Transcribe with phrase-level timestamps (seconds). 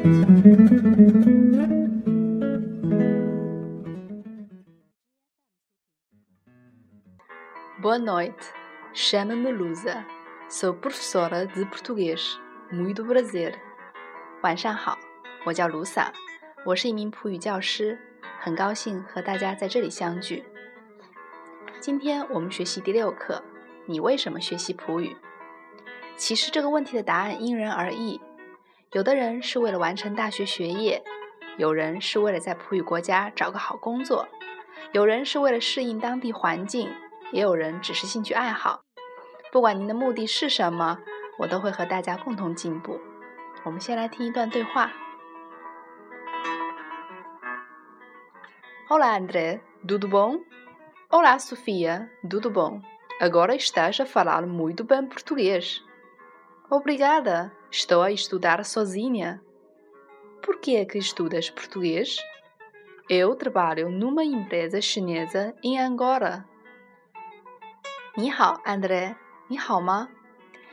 [0.00, 0.08] Boa
[7.98, 8.32] noite,
[8.94, 10.06] chamo-me Lusa,
[10.48, 12.40] sou professora de português
[12.72, 13.58] muito brasileiro.
[14.42, 14.98] 晚上好，
[15.44, 16.10] 我叫卢萨，
[16.64, 17.98] 我是一名葡语教师，
[18.40, 20.42] 很高兴和大家在这里相聚。
[21.78, 23.44] 今天我们学习第六课，
[23.84, 25.14] 你为什么学习葡语？
[26.16, 28.18] 其实这个问题的答案因人而异。
[28.92, 31.00] 有的人是为了完成大学学业，
[31.56, 34.26] 有人是为了在葡语国家找个好工作，
[34.90, 36.90] 有人是为了适应当地环境。
[37.30, 38.82] 也有人只是兴趣爱好，
[39.52, 40.98] 不管您的目的是什么，
[41.38, 43.00] 我都会和大家共同进步。
[43.62, 44.90] 我们先来听一段对话。
[48.88, 50.40] Olá, André, tudo bom?
[51.10, 52.82] Olá, Sofia, tudo bom?
[53.20, 55.78] Agora estás a falar muito bem português.
[56.72, 59.42] Obrigada, estou a estudar sozinha.
[60.40, 62.16] Por que é que estudas português?
[63.08, 66.44] Eu trabalho numa empresa chinesa em Angola.
[68.16, 69.16] 你好，安德烈，
[69.48, 70.10] 你好吗？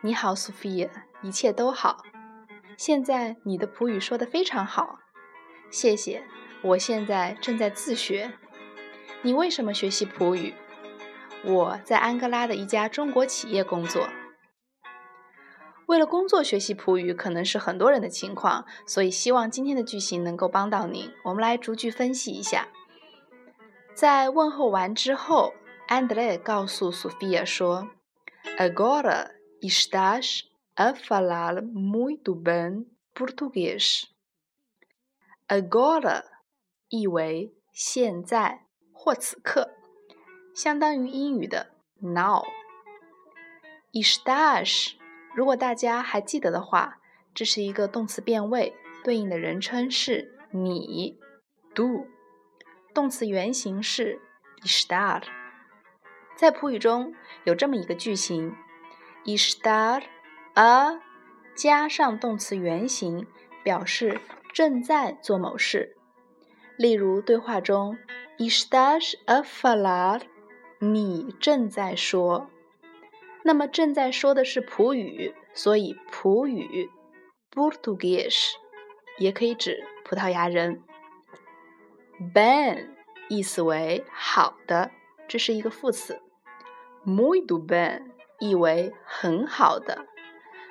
[0.00, 0.88] 你好，苏菲亚，
[1.22, 2.04] 一切都好。
[2.76, 5.00] 现在你的葡语说的非常好，
[5.72, 6.22] 谢谢。
[6.62, 8.32] 我现在正在自学。
[9.22, 10.54] 你为什么学习葡语？
[11.44, 14.08] 我在安哥拉的一家中国企业工作。
[15.90, 21.10] 为了工作学习葡语，可能是很多人的情况，所以希望今天的句型能够帮到您。
[21.24, 22.68] 我们来逐句分析一下。
[23.92, 25.52] 在问候完之后。
[25.88, 27.88] André 告诉 Sofia 说
[28.56, 30.42] ：“Agora estás
[30.74, 34.04] a falar muito bem português。
[35.48, 36.22] ”Agora
[36.88, 39.72] 意为现在或此刻，
[40.54, 42.44] 相当于英语的 now。
[43.92, 44.92] Estás
[45.32, 46.98] 如果大家还记得的话，
[47.34, 48.74] 这是一个动词变位，
[49.04, 51.18] 对应的人称是你
[51.74, 52.06] do，
[52.92, 54.20] 动词原形是
[54.62, 55.22] estar。
[56.36, 57.14] 在普语中
[57.44, 58.54] 有这么一个句型
[59.24, 60.02] ：estar
[60.54, 61.00] a
[61.54, 63.26] 加上动词原形，
[63.62, 64.20] 表示
[64.52, 65.96] 正在做某事。
[66.76, 67.96] 例如对话中
[68.38, 70.22] ，estas a falar？
[70.78, 72.50] 你正在说。
[73.42, 76.90] 那么正在说的是葡语，所以葡语
[77.50, 78.52] português
[79.18, 80.82] 也可以指葡萄牙人。
[82.34, 82.88] ben
[83.28, 84.90] 意思为好的，
[85.26, 86.20] 这是一个副词。
[87.06, 90.06] Muito bem，意为很好的，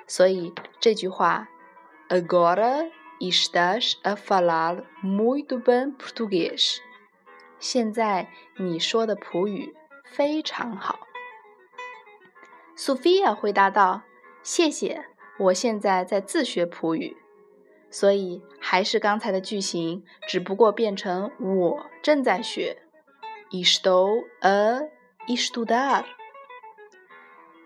[0.06, 1.48] 所以这句话
[2.08, 6.78] ，Agora estás a falar muito bem português。
[7.58, 11.00] 现在你说的葡语非常好。
[12.80, 14.04] Sophia 回答道
[14.42, 15.04] ：“谢谢，
[15.38, 17.14] 我现在在自学普语，
[17.90, 22.78] 所以还是刚才的句型，只不过变成我正在学。
[23.50, 24.88] Estou a
[25.28, 26.04] estudar。”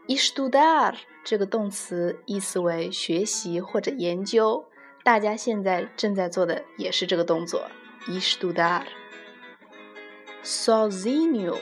[0.09, 4.69] estudar 这个动词意思为学习或者研究，
[5.05, 7.69] 大家现在正在做的也是这个动作。
[8.09, 8.83] estudar
[10.43, 11.57] sozinho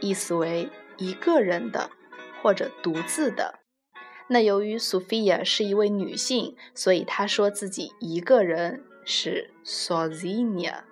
[0.00, 1.88] 意思为一个人的
[2.46, 3.58] 或者独自的。
[4.28, 10.84] 那由于 Sophia 是一位女性，所以她说自己一个人是 sozinha。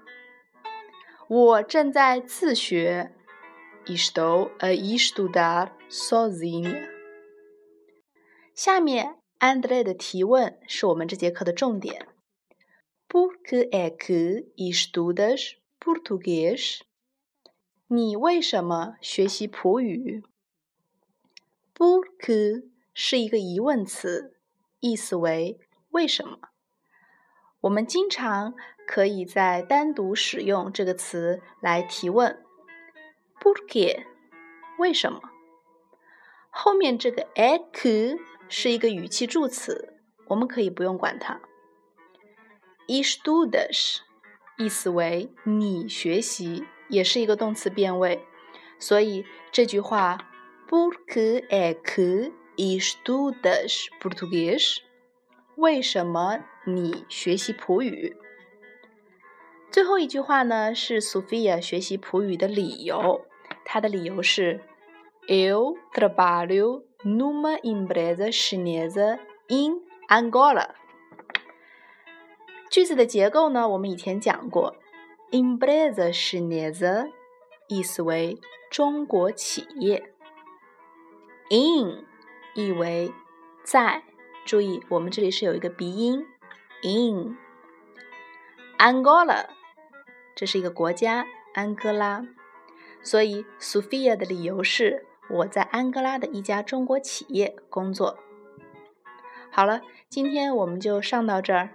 [1.29, 3.13] 我正在自学
[3.87, 6.89] ，estou a estudar sozinha。
[8.57, 12.09] 下面安德烈的提问是我们这节课的重点。
[13.09, 16.81] Por que é que estudas português？
[17.87, 20.25] 你为什么学习葡语
[21.75, 24.37] ？Por que 是一个疑问词，
[24.81, 25.59] 意思为
[25.91, 26.39] 为什么。
[27.63, 28.55] 我们经常
[28.87, 32.45] 可以在单独使用这个词来提问。
[33.41, 34.05] Por que
[34.79, 35.21] 为什么？
[36.51, 38.19] 后面这个 é que
[38.49, 39.99] 是一个语气助词，
[40.29, 41.41] 我们可以不用管它。
[42.87, 43.99] estudas
[44.59, 48.25] 意思为你学习，也是一个动词变位，
[48.79, 50.19] 所以这句话
[50.69, 54.79] por que é que estudas português？
[55.57, 58.17] 为什么你学习普语？
[59.71, 63.27] 最后一句话呢是 Sophia 学习普语的理由，
[63.65, 64.61] 她的理由是
[65.29, 69.19] eu trabalho numa empresa chinesa
[69.49, 70.71] in Angola。
[72.71, 74.77] 句子的结构呢，我们以前讲过
[75.31, 77.11] ，empresa chinesa
[77.69, 78.39] 意思为
[78.71, 80.14] 中国企业
[81.51, 82.05] ，in
[82.55, 83.13] 意为
[83.63, 84.03] 在，
[84.45, 86.27] 注意我们这里是有一个鼻音
[86.83, 87.37] ，in
[88.79, 89.47] Angola，
[90.35, 92.27] 这是一个国家，安哥拉，
[93.03, 95.07] 所以 Sophia 的理由是。
[95.31, 98.19] 我在安哥拉的一家中国企业工作。
[99.51, 99.81] 好了，
[100.11, 101.71] 今天我们就上到这儿。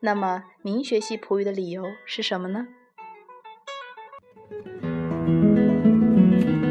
[0.00, 2.68] 那么您学习葡语的理由是什么呢？